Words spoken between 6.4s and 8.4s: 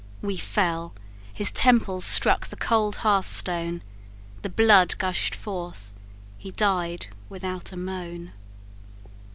died without a moan!